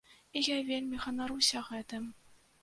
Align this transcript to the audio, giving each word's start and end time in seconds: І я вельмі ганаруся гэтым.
І 0.39 0.41
я 0.45 0.55
вельмі 0.69 1.01
ганаруся 1.03 1.63
гэтым. 1.69 2.09